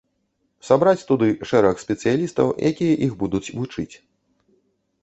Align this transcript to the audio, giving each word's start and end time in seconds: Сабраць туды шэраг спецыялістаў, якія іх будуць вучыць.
Сабраць 0.69 1.03
туды 1.11 1.27
шэраг 1.49 1.83
спецыялістаў, 1.83 2.47
якія 2.71 2.95
іх 3.11 3.15
будуць 3.21 3.47
вучыць. 3.57 3.91